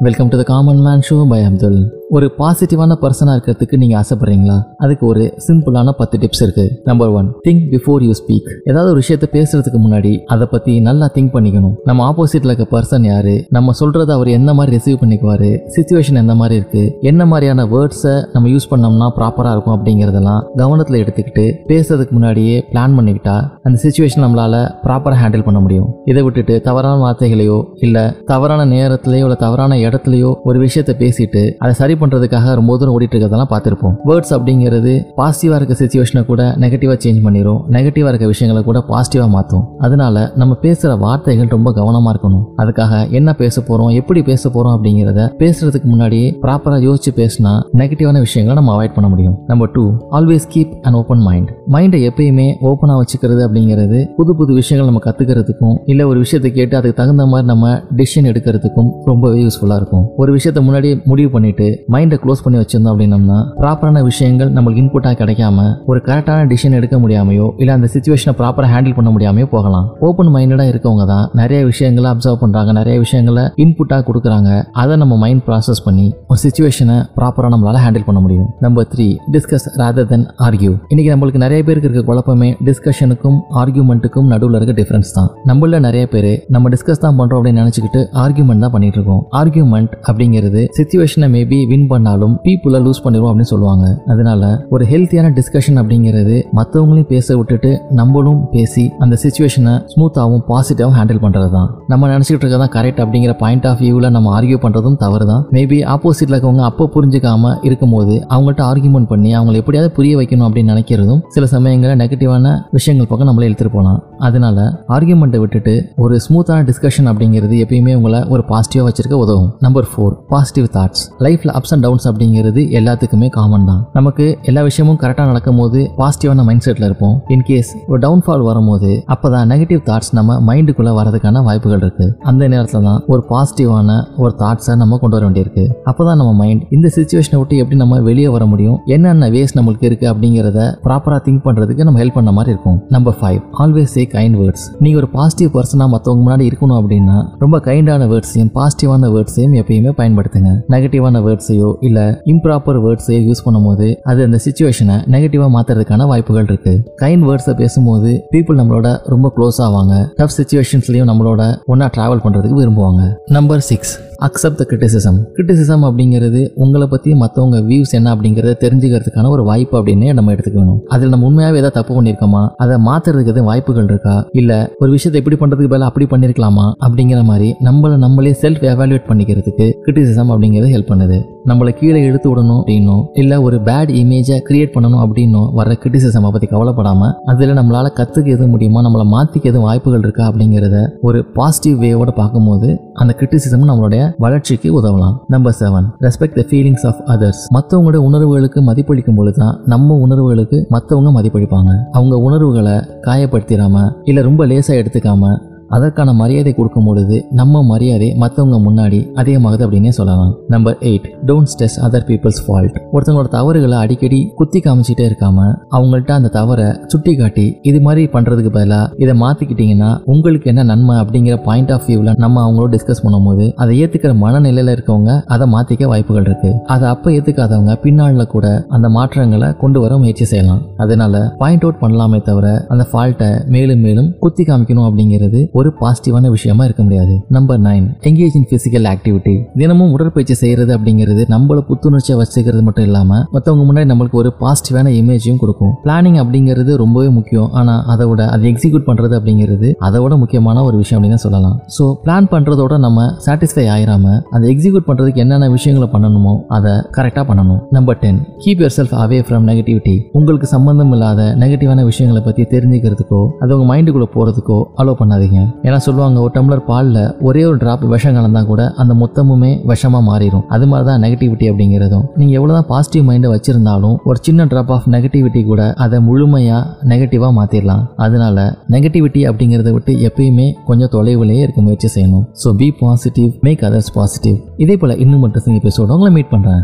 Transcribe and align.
Welcome 0.00 0.28
to 0.28 0.36
the 0.36 0.42
common 0.42 0.80
man 0.82 1.02
show 1.02 1.16
by 1.28 1.38
Abdul 1.44 1.78
ஒரு 2.14 2.26
பாசிட்டிவான 2.38 2.92
பர்சனாக 3.02 3.34
இருக்கிறதுக்கு 3.36 3.76
நீங்கள் 3.82 3.98
ஆசைப்படுறீங்களா? 4.00 4.56
அதுக்கு 4.84 5.04
ஒரு 5.06 5.22
சிம்பிளான 5.46 5.92
பத்து 6.00 6.16
டிப்ஸ் 6.22 6.42
இருக்குது 6.44 6.74
number 6.88 7.12
one 7.18 7.28
think 7.46 7.64
before 7.72 8.02
you 8.06 8.12
speak 8.18 8.50
ஏதாவது 8.70 8.90
ஒரு 8.92 9.00
விஷயத்தை 9.02 9.28
பேசுறதுக்கு 9.32 9.78
முன்னாடி 9.84 10.12
அதை 10.34 10.46
பற்றி 10.52 10.72
நல்லா 10.88 11.06
திங்க் 11.14 11.32
பண்ணிக்கணும். 11.36 11.74
நம்ம 11.88 12.04
ஆப்போசிட்டில் 12.10 12.50
இருக்க 12.52 12.66
பர்சன் 12.74 13.06
யாரு? 13.10 13.34
நம்ம 13.56 13.72
சொல்கிறத 13.80 14.12
அவர் 14.18 14.30
எந்த 14.38 14.54
மாதிரி 14.58 14.74
ரிசீவ் 14.76 15.00
பண்ணிக்குவார்? 15.02 15.50
சுச்சுவேஷன் 15.76 16.20
எந்த 16.22 16.36
மாதிரி 16.42 16.56
இருக்கு? 16.60 16.84
என்ன 17.10 17.26
மாதிரியான 17.32 17.64
வேர்ட்ஸை 17.74 18.14
நம்ம 18.34 18.52
யூஸ் 18.54 18.70
பண்ணோம்னா 18.74 19.08
ப்ராப்பராக 19.18 19.54
இருக்கும் 19.56 19.76
அப்படிங்கிறதெல்லாம் 19.76 20.44
கவனத்தில் 20.62 21.00
எடுத்துக்கிட்டு 21.02 21.46
பேசுறதுக்கு 21.72 22.16
முன்னாடியே 22.18 22.56
பிளான் 22.70 22.96
பண்ணிக்கிட்டா 23.00 23.36
அந்த 23.66 23.76
சுச்சுவேஷன் 23.86 24.24
நம்மளால் 24.26 24.58
ப்ராப்பராக 24.86 25.20
ஹேண்டில் 25.24 25.46
பண்ண 25.48 25.60
முடியும். 25.66 25.90
இதை 26.12 26.24
விட்டுட்டு 26.28 26.56
தவறான 26.68 27.02
வார்த்தைகளையோ 27.04 27.58
இல்லை 27.88 28.06
தவறான 28.32 28.68
நேரத்திலேயோ 28.76 29.26
இல்லை 29.28 29.40
தவறான 29.46 29.80
இடத்துலையோ 29.86 30.32
ஒரு 30.48 30.58
விஷயத்தை 30.66 30.96
பேசிட்டு 31.04 31.44
அதை 31.64 31.74
சரி 31.82 31.94
பண்றதுக்காக 32.00 32.54
ரொம்ப 32.60 32.76
தூரம் 32.78 32.94
ஓடிட்டு 32.96 33.14
இருக்கிறதெல்லாம் 33.14 33.52
பார்த்துருப்போம். 33.52 33.94
வேர்ட்ஸ் 34.08 34.32
அப்படிங்கிறது 34.36 34.92
பாசிட்டிவா 35.16 35.56
இருக்க 35.60 35.76
சுச்சுவேஷனை 35.80 36.24
கூட 36.30 36.42
நெகட்டிவா 36.62 36.96
சேஞ்ச் 37.04 37.22
பண்ணிடும் 37.22 37.60
நெகட்டிவா 37.76 38.10
இருக்க 38.12 38.26
விஷயங்களை 38.26 38.62
கூட 38.68 38.84
பாசிட்டிவா 38.90 39.28
மாற்றும் 39.36 39.64
அதனால 39.78 40.32
நம்ம 40.34 40.56
பேசுற 40.62 40.98
வார்த்தைகள் 40.98 41.52
ரொம்ப 41.56 41.70
கவனமா 41.78 42.12
இருக்கணும். 42.14 42.44
அதுக்காக 42.62 43.10
என்ன 43.10 43.34
பேச 43.42 43.62
போறோம் 43.68 43.92
எப்படி 44.00 44.22
பேச 44.22 44.48
போறோம் 44.48 44.74
அப்படிங்கிறத 44.76 45.28
பேசுறதுக்கு 45.42 45.88
முன்னாடியே 45.92 46.28
ப்ராப்பரா 46.42 46.78
யோசிச்சு 46.88 47.12
பேசினா 47.20 47.52
நெகட்டிவான 47.80 48.18
விஷயங்களை 48.26 48.56
நம்ம 48.62 48.72
அவாய்ட் 48.76 48.94
பண்ண 48.94 49.08
முடியும். 49.08 49.36
Number 49.46 49.70
two 49.70 49.84
always 50.10 50.46
keep 50.54 50.72
and 50.82 50.96
open 51.00 51.22
mind 51.28 51.50
மைண்டை 51.74 52.00
எப்பயுமே 52.08 52.48
ஓப்பனாக 52.68 52.98
வச்சுக்கிறது 53.02 53.42
அப்படிங்கிறது 53.46 53.98
புது 54.16 54.36
புது 54.36 54.52
விஷயங்கள் 54.60 54.90
நம்ம 54.92 55.04
கற்றுக்கிறதுக்கும் 55.06 55.76
இல்லை 55.84 56.04
ஒரு 56.04 56.18
விஷயத்தை 56.18 56.50
கேட்டு 56.52 56.76
அதுக்கு 56.76 56.98
தகுந்த 57.02 57.26
மாதிரி 57.26 57.46
நம்ம 57.52 57.72
டிசிஷன் 57.96 58.28
எடுக்கிறதுக்கும் 58.32 58.90
ரொம்பவே 59.04 59.38
யூஸ்ஃபுல்லாக 59.44 59.80
இருக்கும். 59.80 60.04
ஒரு 60.16 60.32
விஷயத்தை 60.32 60.64
முன்னாடியே 60.64 60.94
முடிவு 61.04 61.30
பண்ணிட்டு 61.30 61.66
மைண்டை 61.94 62.16
க்ளோஸ் 62.22 62.40
பண்ணி 62.44 62.58
வச்சிருந்தோம் 62.60 62.92
அப்படின்னம்னா 62.92 63.36
ப்ராப்பரான 63.60 63.98
விஷயங்கள் 64.08 64.48
நம்மளுக்கு 64.54 64.80
இன்புட்டாக 64.82 65.14
கிடைக்காம 65.20 65.66
ஒரு 65.90 65.98
கரெக்டான 66.06 66.46
டிசிஷன் 66.52 66.76
எடுக்க 66.78 66.96
முடியாமையோ 67.02 67.46
இல்லை 67.60 67.72
அந்த 67.78 67.88
சுச்சுவேஷனை 67.92 68.32
ப்ராப்பராக 68.40 68.70
ஹேண்டில் 68.72 68.96
பண்ண 68.96 69.10
முடியாமையோ 69.14 69.46
போகலாம். 69.52 69.86
ஓப்பன் 70.06 70.30
மைண்டடாக 70.36 70.72
இருக்கவங்க 70.72 71.04
தான் 71.10 71.26
நிறைய 71.40 71.60
விஷயங்களை 71.70 72.08
அப்சர்வ் 72.12 72.40
பண்ணுறாங்க 72.42 72.70
நிறைய 72.78 72.96
விஷயங்களை 73.04 73.44
இன்புட்டாக 73.64 74.04
கொடுக்குறாங்க. 74.08 74.50
அதை 74.82 74.96
நம்ம 75.02 75.18
மைண்ட் 75.24 75.44
ப்ராசஸ் 75.48 75.82
பண்ணி 75.86 76.06
ஒரு 76.30 76.40
சுச்சுவேஷனை 76.44 76.96
ப்ராப்பராக 77.18 77.52
நம்மளால் 77.54 77.80
ஹேண்டில் 77.84 78.06
பண்ண 78.08 78.20
முடியும். 78.24 78.48
Number 78.66 78.88
three 78.94 79.06
discuss 79.36 79.68
rather 79.82 80.08
than 80.14 80.26
argue 80.48 80.72
இன்னைக்கு 80.92 81.12
நம்மளுக்கு 81.14 81.44
நிறைய 81.44 81.60
பேருக்கு 81.68 81.90
இருக்க 81.90 82.04
குழப்பமே 82.10 82.50
டிஸ்கஷனுக்கும் 82.70 83.38
ஆர்கியூமெண்ட்டுக்கும் 83.62 84.28
நடுவில் 84.34 84.58
இருக்க 84.60 84.76
டிஃபரன்ஸ் 84.80 85.14
தான். 85.20 85.30
நம்மள 85.52 85.80
நிறைய 85.88 86.04
பேர் 86.16 86.30
நம்ம 86.56 86.74
டிஸ்கஸ் 86.76 87.04
தான் 87.06 87.16
பண்ணுறோம் 87.20 87.40
அப்படின்னு 87.40 87.62
நினச்சிக்கிட்டு 87.64 88.02
ஆர்கியூமெண்ட் 88.24 88.64
தான் 88.66 88.74
பண்ணிட்டு 88.76 89.00
இருக்கோம். 89.00 89.22
ஆர்கியூமெண்ட் 89.42 89.94
அப்படிங்கிறது 90.08 90.62
சுச்சுவேஷனை 90.80 91.30
மேபி 91.38 91.60
வின் 91.76 91.88
பண்ணாலும் 91.92 92.34
பீப்புளை 92.44 92.78
லூஸ் 92.84 93.02
பண்ணிடுவோம் 93.04 93.30
அப்படின்னு 93.30 93.52
சொல்லுவாங்க. 93.52 93.86
அதனால 94.12 94.42
ஒரு 94.74 94.84
ஹெல்த்தியான 94.92 95.28
டிஸ்கஷன் 95.38 95.78
அப்படிங்கிறது 95.80 96.36
மற்றவங்களையும் 96.58 97.08
பேச 97.12 97.36
விட்டுட்டு 97.36 97.70
நம்மளும் 97.98 98.40
பேசி 98.52 98.84
அந்த 99.04 99.14
சுச்சுவேஷனை 99.22 99.74
ஸ்மூத்தாகவும் 99.92 100.44
பாசிட்டிவாகவும் 100.50 100.96
ஹேண்டில் 100.98 101.22
பண்ணுறது 101.24 101.50
தான் 101.56 101.68
நம்ம 101.92 102.08
நினச்சிக்கிட்டு 102.12 102.44
இருக்கதான் 102.46 102.72
கரெக்ட் 102.76 103.00
அப்படிங்கிற 103.04 103.32
பாயிண்ட் 103.42 103.66
ஆஃப் 103.70 103.80
வியூவில் 103.84 104.08
நம்ம 104.16 104.30
ஆர்கியூ 104.38 104.58
பண்ணுறதும் 104.64 104.98
தவறு 105.04 105.26
தான் 105.32 105.42
மேபி 105.56 105.78
ஆப்போசிட்டில் 105.94 106.34
இருக்கவங்க 106.34 106.64
அப்போ 106.70 106.86
புரிஞ்சுக்காம 106.96 107.52
இருக்கும்போது 107.68 108.14
அவங்கள்ட்ட 108.34 108.64
ஆர்கியூமெண்ட் 108.70 109.10
பண்ணி 109.12 109.32
அவங்களை 109.38 109.58
எப்படியாவது 109.62 109.90
புரிய 109.98 110.14
வைக்கணும் 110.20 110.46
அப்படின்னு 110.48 110.74
நினைக்கிறதும் 110.74 111.20
சில 111.36 111.46
சமயங்களில் 111.54 112.00
நெகட்டிவான 112.02 112.54
விஷயங்கள் 112.70 113.10
பக்கம் 113.12 113.30
நம்மளே 113.30 113.48
எழுத்துட்டு 113.50 113.74
போகலாம். 113.76 114.00
அதனால 114.28 114.58
ஆர்கியூமெண்ட்டை 114.96 115.38
விட்டுட்டு 115.42 115.74
ஒரு 115.96 116.20
ஸ்மூத்தான 116.26 116.64
டிஸ்கஷன் 116.68 117.08
அப்படிங்கிறது 117.10 117.56
எப்பயுமே 117.64 117.94
உங்களை 117.94 118.20
ஒரு 118.34 118.42
பாசிட்டிவாக 118.50 118.86
வச்சிருக்க 118.88 119.16
உதவும். 119.24 119.48
நம்பர் 119.60 119.88
ஃபோர் 119.92 120.14
பாசிட்டிவ் 120.32 120.66
தாட்ஸ் 120.76 121.04
லைஃப்ல 121.26 121.54
அப்ஸ் 121.58 121.72
அண்ட் 121.76 121.84
டவுன்ஸ் 121.86 122.06
அப்படிங்கிறது 122.08 122.62
எல்லாத்துக்குமே 122.78 123.28
காமன் 123.28 123.66
தான். 123.70 123.82
நமக்கு 123.92 124.26
எல்லா 124.42 124.62
விஷயமும் 124.62 124.98
கரெக்டாக 125.02 125.26
நடக்கும் 125.32 125.60
போது 125.62 125.80
பாசிட்டிவான 125.98 126.44
மைண்ட் 126.48 126.64
செட்டில் 126.66 126.86
இருப்போம். 126.88 127.16
இன்கேஸ் 127.28 127.70
ஒரு 127.88 127.98
டவுன்ஃபால் 128.06 128.44
வரும்போது 128.48 128.90
அப்பதான் 129.14 129.50
நெகட்டிவ் 129.52 129.82
தாட்ஸ் 129.90 130.12
நம்ம 130.18 130.38
மைண்டுக்குள்ள 130.48 130.92
வரதுக்கான 131.00 131.42
வாய்ப்புகள் 131.42 131.78
இருக்கு. 131.78 132.08
அந்த 132.22 132.48
நேரத்தில் 132.48 132.82
தான் 132.82 133.02
ஒரு 133.06 133.24
பாசிட்டிவான 133.30 133.98
ஒரு 134.16 134.34
தாட்ஸை 134.38 134.76
நம்ம 134.76 134.98
கொண்டு 135.02 135.16
வர 135.16 135.24
வேண்டியிருக்கு. 135.28 135.64
அப்பதான் 135.90 136.20
நம்ம 136.22 136.32
மைண்ட் 136.32 136.62
இந்த 136.70 136.90
சுச்சுவேஷனை 136.96 137.38
விட்டு 137.38 137.56
எப்படி 137.56 137.76
நம்ம 137.76 138.00
வெளியே 138.00 138.28
வர 138.28 138.46
முடியும்? 138.46 138.78
என்னென்ன 138.84 139.28
வேஸ் 139.36 139.56
நம்மளுக்கு 139.58 139.88
இருக்கு 139.90 140.06
அப்படிங்கிறத 140.12 140.60
ப்ராப்பரா 140.84 141.18
திங்க் 141.26 141.44
பண்றதுக்கு 141.46 141.86
நம்ம 141.88 142.00
ஹெல்ப் 142.02 142.18
பண்ண 142.18 142.32
மாதிரி 142.38 142.52
இருக்கும். 142.54 142.78
Number 142.88 143.16
five 143.20 143.40
always 143.64 143.94
kind 144.14 144.36
words 144.40 144.64
நீங்கள் 144.84 145.00
ஒரு 145.02 145.08
பாசிட்டிவ் 145.16 145.50
பர்சனாக 145.56 145.88
மற்றவங்க 145.94 146.22
முன்னாடி 146.26 146.44
இருக்கணும் 146.50 146.78
அப்படின்னா 146.80 147.16
ரொம்ப 147.42 147.60
கைண்டான 147.66 148.08
வேர்ட்ஸையும் 148.12 148.52
பாசிட்டிவான 148.58 149.10
வேர்ட்ஸையும் 149.14 149.54
எப்பயுமே 149.60 149.92
பயன்படுத்துங்க. 150.00 150.52
நெகட்டிவான 150.74 151.22
வேர்ட்ஸையோ 151.26 151.70
இல்லை 151.80 152.04
இம்ப்ராப்பர் 152.32 152.80
வேர்ட்ஸையோ 152.86 153.20
யூஸ் 153.28 153.44
பண்ணும்போது 153.46 153.88
அது 154.02 154.22
அந்த 154.28 154.40
சுச்சுவேஷனை 154.46 154.96
நெகட்டிவாக 155.14 155.50
மாற்றுறதுக்கான 155.56 156.06
வாய்ப்புகள் 156.12 156.48
இருக்கு. 156.50 156.74
கைண்ட் 157.02 157.26
வேர்ட்ஸை 157.28 157.54
பேசும்போது 157.62 158.12
பீப்புள் 158.34 158.60
நம்மளோட 158.62 158.88
ரொம்ப 159.14 159.32
க்ளோஸ் 159.36 159.60
ஆவாங்க. 159.66 159.94
டஃப் 160.16 160.36
சுச்சுவேஷன்ஸ்லையும் 160.38 161.10
நம்மளோட 161.12 161.42
ஒன்றா 161.64 161.90
ட்ராவல் 161.96 162.24
பண்ணுறதுக்கு 162.26 162.60
விரும்புவாங்க. 162.62 163.02
Number 163.38 163.64
six 163.70 163.94
accept 164.24 164.54
the 164.54 164.66
criticism 164.70 165.18
criticism 165.36 165.84
அப்படிங்கிறது 165.86 166.50
உங்களை 166.54 166.86
பற்றி 166.86 167.12
மற்றவங்க 167.12 167.58
வியூஸ் 167.70 167.92
என்ன 167.92 168.14
அப்படிங்கிறத 168.14 168.54
தெரிஞ்சுக்கிறதுக்கான 168.64 169.28
ஒரு 169.28 169.44
வாய்ப்பு 169.44 169.82
அப்படின்னு 169.82 170.14
நம்ம 170.14 170.32
எடுத்துக்கணும். 170.32 170.78
அதில் 170.86 171.08
நம்ம 171.08 171.26
உண்மையாகவே 171.26 171.60
ஏதாவது 171.62 171.78
தப்பு 171.78 172.02
பண்ணியிருக்கோமா 172.02 172.48
அதை 172.56 172.76
மாற்றுறதுக்கு 172.76 173.32
எதுவும் 173.34 173.44
வாய்ப்புகள் 173.44 173.84
இருக்கா? 173.84 174.28
இல்லை 174.32 174.58
ஒரு 174.78 174.90
விஷயத்தை 174.90 175.22
இப்படி 175.22 175.36
பண்ணுறதுக்கு 175.42 175.74
பதிலாக 175.74 175.92
அப்படி 175.92 176.06
பண்ணியிருக்கலாமா 176.12 176.66
அப்படிங்கிற 176.86 177.22
மாதிரி 177.24 177.54
நம்மளை 177.64 177.96
நம்மளே 177.96 178.34
செல்ஃப் 178.42 178.66
எவாலுவேட் 178.74 179.08
பண்ணிக்கிறதுக்கு 179.08 179.68
கிரிட்டிசிசம் 179.86 180.32
அப்படிங்கிறது 180.34 180.74
ஹெல்ப் 180.76 180.92
பண்ணுது. 180.92 181.20
நம்மளை 181.50 181.72
கீழே 181.80 182.00
எடுத்து 182.06 182.28
விடணும் 182.30 182.58
அப்படின்னும் 182.60 183.02
இல்லை 183.20 183.36
ஒரு 183.46 183.56
பேட் 183.68 183.90
இமேஜை 184.00 184.36
கிரியேட் 184.48 184.72
பண்ணணும் 184.74 185.02
அப்படின்னும் 185.04 185.48
வர 185.58 185.76
கிரிட்டிசிசம் 185.82 186.26
பற்றி 186.26 186.48
கவலைப்படாமல் 186.52 187.12
அதில் 187.32 187.54
நம்மளால் 187.58 187.90
கற்றுக்க 187.98 188.34
எதுவும் 188.36 188.52
முடியுமா 188.54 188.80
நம்மளை 188.86 189.06
மாற்றிக்க 189.14 189.50
எதுவும் 189.52 189.66
வாய்ப்புகள் 189.68 190.04
இருக்கா 190.06 190.24
அப்படிங்கிறத 190.30 190.78
ஒரு 191.08 191.18
பாசிட்டிவ் 191.38 191.78
வேவோட 191.84 192.12
பார்க்கும்போது 192.20 192.68
அந்த 192.92 193.14
கிரிட்டிசிசம் 193.18 193.68
நம்மளுடைய 193.70 194.02
வளர்ச்சிக்கு 194.24 194.68
உதவலாம். 194.80 195.16
Number 195.34 195.56
seven 195.60 195.88
respect 196.06 196.38
the 196.40 196.44
feelings 196.50 196.86
of 196.90 197.00
others 197.14 197.42
மற்றவங்களோட 197.56 198.00
உணர்வுகளுக்கு 198.08 198.60
மதிப்பளிக்கும் 198.70 199.18
பொழுது 199.18 199.38
தான் 199.42 199.56
நம்ம 199.72 199.98
உணர்வுகளுக்கு 200.04 200.58
மற்றவங்க 200.74 201.10
மதிப்பளிப்பாங்க. 201.18 201.72
அவங்க 201.98 202.16
உணர்வுகளை 202.28 202.76
காயப்படுத்திடாம 203.08 203.84
இல்லை 204.04 204.22
ரொம்ப 204.22 204.46
லேசாக 204.52 204.80
எடுத்துக்காம 204.82 205.34
அதற்கான 205.68 206.12
மரியாதை 206.20 206.52
கொடுக்கும் 206.54 206.86
பொழுது 206.88 207.16
நம்ம 207.40 207.62
மரியாதை 207.70 208.08
மற்றவங்க 208.20 208.58
முன்னாடி 208.66 209.00
அதிகமாகுது 209.20 209.64
அப்படின்னே 209.66 209.92
சொல்லலாம். 209.98 210.32
Number 210.48 210.76
eight 210.90 211.06
don't 211.28 211.50
stress 211.52 211.78
other 211.86 212.06
people's 212.08 212.40
fault 212.46 212.76
ஒருத்தவங்களோட 212.92 213.30
தவறுகளை 213.36 213.78
அடிக்கடி 213.84 214.20
குத்தி 214.34 214.60
காமிச்சிட்டே 214.60 215.04
இருக்காம 215.10 215.46
அவங்கள்ட்ட 215.76 216.12
அந்த 216.18 216.28
தவறை 216.38 216.68
சுட்டி 216.86 217.14
காட்டி 217.16 217.46
இது 217.70 217.80
மாதிரி 217.80 218.04
பண்றதுக்கு 218.14 218.52
பதிலாக 218.56 219.04
இதை 219.04 219.14
மாத்திக்கிட்டீங்கன்னா 219.22 219.90
உங்களுக்கு 220.14 220.50
என்ன 220.52 220.62
நன்மை 220.72 220.96
அப்படிங்கிற 221.02 221.36
பாயிண்ட் 221.48 221.72
ஆஃப் 221.76 221.86
வியூவில் 221.86 222.12
நம்ம 222.24 222.44
அவங்களோட 222.46 222.70
டிஸ்கஸ் 222.74 223.04
பண்ணும்போது 223.04 223.46
அதை 223.62 223.72
ஏத்துக்கிற 223.84 224.12
மனநிலையில 224.24 224.74
இருக்கவங்க 224.76 225.12
அதை 225.34 225.46
மாத்திக்க 225.54 225.84
வாய்ப்புகள் 225.92 226.26
இருக்கு. 226.28 226.52
அதை 226.74 226.88
அப்ப 226.88 227.10
ஏத்துக்காதவங்க 227.10 227.74
பின்னாளில் 227.84 228.32
கூட 228.34 228.46
அந்த 228.68 228.88
மாற்றங்களை 228.88 229.48
கொண்டு 229.62 229.80
வர 229.80 229.98
முயற்சி 229.98 230.24
செய்யலாம். 230.24 230.62
அதனால 230.76 231.14
பாயிண்ட் 231.38 231.64
அவுட் 231.66 231.82
பண்ணலாமே 231.82 232.20
தவிர 232.22 232.46
அந்த 232.68 232.86
ஃபால்ட்டை 232.92 233.30
மேலும் 233.54 233.84
மேலும் 233.86 234.08
குத்தி 234.24 234.44
காமிக்கணும் 234.44 234.86
அப்படிங்கிறது 234.88 235.40
ஒரு 235.58 235.70
பாசிட்டிவான 235.80 236.30
விஷயமா 236.36 236.62
இருக்க 236.68 236.82
முடியாது. 236.86 237.14
Number 237.36 237.60
nine 237.66 237.86
engage 238.08 238.36
in 238.38 238.48
physical 238.50 238.86
activity 238.92 239.34
தினமும் 239.60 239.92
உடற்பயிற்சி 239.96 240.34
செய்யறது 240.42 240.72
அப்படிங்கிறது 240.76 241.22
நம்மள 241.34 241.60
புத்துணர்ச்சியை 241.68 242.16
வச்சுக்கிறது 242.20 242.62
மட்டும் 242.68 242.86
இல்லாம 242.88 243.20
மற்றவங்க 243.34 243.64
முன்னாடி 243.68 243.88
நம்மளுக்கு 243.92 244.20
ஒரு 244.22 244.30
பாசிட்டிவான 244.42 244.92
இமேஜையும் 245.00 245.40
கொடுக்கும். 245.42 245.72
பிளானிங் 245.84 246.18
அப்படிங்கிறது 246.22 246.72
ரொம்பவே 246.82 247.08
முக்கியம். 247.18 247.48
ஆனா 247.60 247.74
அதை 247.94 248.06
விட 248.10 248.22
அதை 248.34 248.46
எக்ஸிக்யூட் 248.52 248.86
பண்றது 248.88 249.14
அப்படிங்கிறது 249.18 249.70
அதை 249.88 250.00
விட 250.04 250.16
முக்கியமான 250.22 250.64
ஒரு 250.68 250.76
விஷயம் 250.82 250.98
அப்படின்னு 250.98 251.20
சொல்லலாம். 251.26 251.56
ஸோ 251.76 251.86
பிளான் 252.04 252.28
பண்றதோட 252.34 252.76
நம்ம 252.86 253.06
சாட்டிஸ்ஃபை 253.26 253.66
ஆயிராம 253.76 254.14
அதை 254.36 254.44
எக்ஸிக்யூட் 254.54 254.88
பண்றதுக்கு 254.90 255.22
என்னென்ன 255.24 255.50
விஷயங்களை 255.56 255.88
பண்ணணுமோ 255.94 256.34
அதை 256.58 256.74
கரெக்டாக 256.98 257.24
பண்ணணும். 257.30 257.60
Number 257.78 258.00
ten 258.04 258.20
keep 258.44 258.62
yourself 258.78 258.94
away 259.04 259.20
from 259.28 259.48
negativity 259.50 259.96
உங்களுக்கு 260.20 260.48
சம்பந்தம் 260.54 260.92
இல்லாத 260.96 261.22
நெகட்டிவான 261.44 261.84
விஷயங்களை 261.90 262.22
பற்றி 262.28 262.44
தெரிஞ்சுக்கிறதுக்கோ 262.54 263.22
அது 263.42 263.54
உங்க 263.56 263.66
மைண்டுக்குள்ள 263.72 264.08
போறதுக்கோ 264.16 264.58
அலோவ் 264.82 265.00
பண்ணாதீங்க. 265.02 265.40
ஏன்னா 265.66 265.78
சொல்லுவாங்க 265.86 266.20
ஒரு 266.24 266.32
டம்ளர் 266.36 266.62
பாலில் 266.70 267.00
ஒரே 267.28 267.42
ஒரு 267.50 267.58
டிராப் 267.62 267.84
விஷம் 267.94 268.16
கலந்தா 268.16 268.42
கூட 268.50 268.62
அந்த 268.82 268.94
மொத்தமுமே 269.02 269.52
விஷமா 269.70 270.00
மாறிடும் 270.10 270.44
அது 270.56 270.66
மாதிரி 270.70 270.86
தான் 270.90 271.02
நெகட்டிவிட்டி 271.04 271.48
அப்படிங்கிறதும். 271.50 272.04
நீங்க 272.18 272.32
எவ்வளவுதான் 272.38 272.68
பாசிட்டிவ் 272.72 273.04
மைண்டை 273.08 273.30
வச்சிருந்தாலும் 273.34 273.96
ஒரு 274.08 274.18
சின்ன 274.28 274.46
டிராப் 274.52 274.72
ஆஃப் 274.76 274.88
நெகட்டிவிட்டி 274.96 275.42
கூட 275.50 275.62
அதை 275.86 276.00
முழுமையா 276.08 276.60
நெகட்டிவா 276.92 277.30
மாத்திரலாம். 277.38 277.84
அதனால 278.06 278.46
நெகட்டிவிட்டி 278.76 279.22
அப்படிங்கிறத 279.30 279.72
விட்டு 279.76 279.94
எப்பயுமே 280.08 280.48
கொஞ்சம் 280.70 280.92
தொலைவிலேயே 280.96 281.44
இருக்க 281.46 281.60
முயற்சி 281.68 281.90
செய்யணும். 281.96 282.24
So 282.44 282.54
be 282.62 282.70
positive 282.80 283.30
make 283.48 283.64
others 283.70 283.92
positive 283.98 284.38
இதே 284.64 284.76
போல 284.82 284.94
இன்னும் 285.04 285.22
மட்டும் 285.26 285.58
எபிசோட 285.60 285.94
உங்களை 285.96 286.12
மீட் 286.16 286.34
பண்றேன். 286.34 286.62